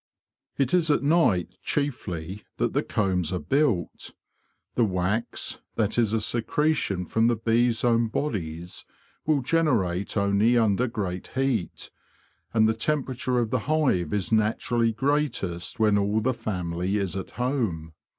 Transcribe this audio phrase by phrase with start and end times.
[0.57, 4.13] It is at night chiefly that the combs are built.
[4.73, 8.83] The wax, that is a secretion from the bees' own bodies,
[9.27, 11.91] will generate only under great heat,
[12.51, 17.29] and the temperature of the hive is naturally greatest when all the family is at
[17.37, 17.93] home.